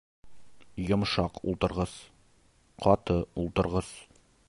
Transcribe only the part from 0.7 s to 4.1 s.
Йомшаҡ ултырғыс. Ҡаты ултырғыс